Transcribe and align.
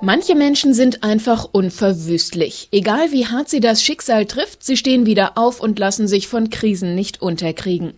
Manche 0.00 0.36
Menschen 0.36 0.74
sind 0.74 1.02
einfach 1.02 1.48
unverwüstlich. 1.50 2.68
Egal 2.70 3.10
wie 3.10 3.26
hart 3.26 3.48
sie 3.48 3.58
das 3.58 3.82
Schicksal 3.82 4.26
trifft, 4.26 4.62
sie 4.62 4.76
stehen 4.76 5.06
wieder 5.06 5.36
auf 5.36 5.60
und 5.60 5.80
lassen 5.80 6.06
sich 6.06 6.28
von 6.28 6.50
Krisen 6.50 6.94
nicht 6.94 7.20
unterkriegen. 7.20 7.94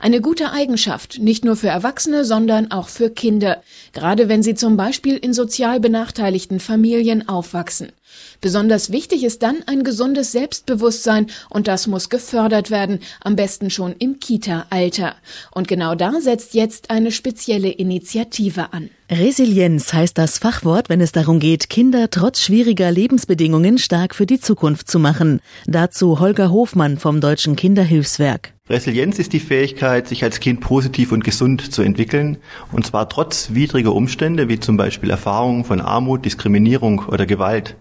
Eine 0.00 0.20
gute 0.20 0.50
Eigenschaft, 0.50 1.20
nicht 1.20 1.44
nur 1.44 1.54
für 1.54 1.68
Erwachsene, 1.68 2.24
sondern 2.24 2.72
auch 2.72 2.88
für 2.88 3.08
Kinder, 3.08 3.62
gerade 3.92 4.28
wenn 4.28 4.42
sie 4.42 4.56
zum 4.56 4.76
Beispiel 4.76 5.16
in 5.16 5.32
sozial 5.32 5.78
benachteiligten 5.78 6.58
Familien 6.58 7.28
aufwachsen. 7.28 7.92
Besonders 8.40 8.90
wichtig 8.90 9.22
ist 9.22 9.42
dann 9.44 9.62
ein 9.66 9.84
gesundes 9.84 10.32
Selbstbewusstsein 10.32 11.28
und 11.50 11.68
das 11.68 11.86
muss 11.86 12.10
gefördert 12.10 12.70
werden, 12.70 12.98
am 13.20 13.36
besten 13.36 13.70
schon 13.70 13.94
im 13.98 14.18
Kita-Alter. 14.18 15.14
Und 15.52 15.68
genau 15.68 15.94
da 15.94 16.20
setzt 16.20 16.54
jetzt 16.54 16.90
eine 16.90 17.12
spezielle 17.12 17.70
Initiative 17.70 18.72
an. 18.72 18.90
Resilienz 19.18 19.92
heißt 19.92 20.18
das 20.18 20.38
Fachwort, 20.38 20.88
wenn 20.88 21.00
es 21.00 21.12
darum 21.12 21.38
geht, 21.38 21.70
Kinder 21.70 22.10
trotz 22.10 22.40
schwieriger 22.40 22.90
Lebensbedingungen 22.90 23.78
stark 23.78 24.14
für 24.14 24.26
die 24.26 24.40
Zukunft 24.40 24.90
zu 24.90 24.98
machen. 24.98 25.40
Dazu 25.66 26.18
Holger 26.20 26.50
Hofmann 26.50 26.98
vom 26.98 27.20
Deutschen 27.20 27.54
Kinderhilfswerk. 27.54 28.54
Resilienz 28.70 29.18
ist 29.18 29.34
die 29.34 29.40
Fähigkeit, 29.40 30.08
sich 30.08 30.24
als 30.24 30.40
Kind 30.40 30.62
positiv 30.62 31.12
und 31.12 31.22
gesund 31.22 31.70
zu 31.70 31.82
entwickeln, 31.82 32.38
und 32.72 32.86
zwar 32.86 33.10
trotz 33.10 33.50
widriger 33.52 33.94
Umstände, 33.94 34.48
wie 34.48 34.58
zum 34.58 34.78
Beispiel 34.78 35.10
Erfahrungen 35.10 35.64
von 35.64 35.82
Armut, 35.82 36.24
Diskriminierung 36.24 37.00
oder 37.00 37.26
Gewalt. 37.26 37.76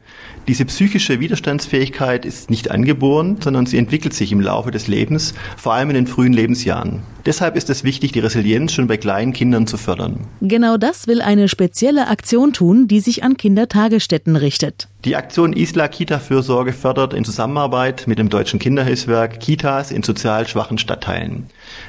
Diese 0.50 0.66
psychische 0.66 1.22
Widerstandsfähigkeit 1.22 2.26
ist 2.26 2.50
nicht 2.50 2.70
angeboren, 2.70 3.38
sondern 3.42 3.66
sie 3.66 3.78
entwickelt 3.78 4.14
sich 4.14 4.34
im 4.34 4.42
Laufe 4.42 4.72
des 4.72 4.90
Lebens, 4.90 5.34
vor 5.56 5.74
allem 5.74 5.90
in 5.90 5.96
den 5.96 6.08
frühen 6.08 6.34
Lebensjahren. 6.34 7.04
Deshalb 7.26 7.56
ist 7.56 7.70
es 7.70 7.86
wichtig, 7.86 8.12
die 8.12 8.20
Resilienz 8.20 8.74
schon 8.74 8.88
bei 8.88 8.98
kleinen 8.98 9.32
Kindern 9.32 9.68
zu 9.68 9.78
fördern. 9.78 10.28
Genau 10.42 10.76
das 10.76 11.08
will 11.08 11.22
eine 11.22 11.48
spezielle 11.48 12.10
Aktion 12.10 12.52
tun, 12.52 12.90
die 12.90 13.00
sich 13.00 13.24
an 13.24 13.38
Kindertagesstätten 13.38 14.36
richtet. 14.36 14.90
Die 15.06 15.18
Aktion 15.18 15.52
Isla 15.52 15.90
Kita 15.90 16.18
Fürsorge 16.18 16.72
fördert 16.72 17.14
in 17.14 17.26
Zusammenarbeit 17.26 18.08
mit 18.08 18.20
dem 18.20 18.30
Deutschen 18.30 18.58
Kinderhilfswerk 18.58 19.42
Kitas 19.42 19.92
in 19.92 20.02
sozial 20.02 20.48
schwachen 20.48 20.78
Stadtteilen. 20.78 21.48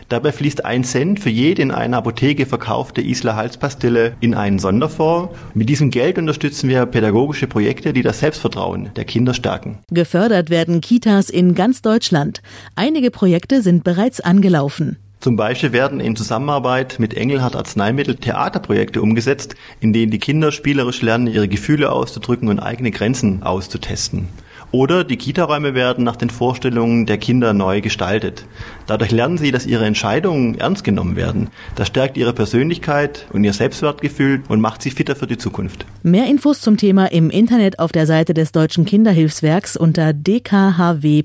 Dabei 0.08 0.32
fließt 0.32 0.64
ein 0.64 0.82
Cent 0.82 1.20
für 1.20 1.30
jede 1.30 1.62
in 1.62 1.70
einer 1.70 1.98
Apotheke 1.98 2.44
verkaufte 2.44 3.02
Isla 3.02 3.36
Halspastille 3.36 4.16
in 4.18 4.34
einen 4.34 4.58
Sonderfonds. 4.58 5.32
Mit 5.54 5.68
diesem 5.68 5.90
Geld 5.90 6.18
unterstützen 6.18 6.68
wir 6.68 6.86
pädagogische 6.86 7.46
Projekte, 7.46 7.92
die 7.92 8.02
das 8.02 8.18
Selbstvertrauen 8.18 8.90
der 8.96 9.04
Kinder 9.04 9.32
stärken. 9.32 9.78
Gefördert 9.92 10.50
werden 10.50 10.80
Kitas 10.80 11.30
in 11.30 11.54
ganz 11.54 11.82
Deutschland. 11.82 12.42
Einige 12.74 13.12
Projekte 13.12 13.62
sind 13.62 13.84
bereits 13.84 14.20
angelaufen. 14.20 15.03
Zum 15.24 15.36
Beispiel 15.36 15.72
werden 15.72 16.00
in 16.00 16.16
Zusammenarbeit 16.16 16.96
mit 16.98 17.14
Engelhardt 17.14 17.56
Arzneimittel 17.56 18.16
Theaterprojekte 18.16 19.00
umgesetzt, 19.00 19.54
in 19.80 19.94
denen 19.94 20.10
die 20.10 20.18
Kinder 20.18 20.52
spielerisch 20.52 21.00
lernen, 21.00 21.28
ihre 21.28 21.48
Gefühle 21.48 21.92
auszudrücken 21.92 22.48
und 22.48 22.58
eigene 22.58 22.90
Grenzen 22.90 23.42
auszutesten. 23.42 24.28
Oder 24.70 25.02
die 25.02 25.16
Kita-Räume 25.16 25.72
werden 25.72 26.04
nach 26.04 26.16
den 26.16 26.28
Vorstellungen 26.28 27.06
der 27.06 27.16
Kinder 27.16 27.54
neu 27.54 27.80
gestaltet. 27.80 28.44
Dadurch 28.86 29.12
lernen 29.12 29.38
sie, 29.38 29.50
dass 29.50 29.64
ihre 29.64 29.86
Entscheidungen 29.86 30.58
ernst 30.58 30.84
genommen 30.84 31.16
werden. 31.16 31.48
Das 31.74 31.88
stärkt 31.88 32.18
ihre 32.18 32.34
Persönlichkeit 32.34 33.26
und 33.32 33.44
ihr 33.44 33.54
Selbstwertgefühl 33.54 34.42
und 34.48 34.60
macht 34.60 34.82
sie 34.82 34.90
fitter 34.90 35.16
für 35.16 35.26
die 35.26 35.38
Zukunft. 35.38 35.86
Mehr 36.02 36.26
Infos 36.26 36.60
zum 36.60 36.76
Thema 36.76 37.10
im 37.10 37.30
Internet 37.30 37.78
auf 37.78 37.92
der 37.92 38.06
Seite 38.06 38.34
des 38.34 38.52
Deutschen 38.52 38.84
Kinderhilfswerks 38.84 39.78
unter 39.78 40.12
dkhw.de 40.12 41.24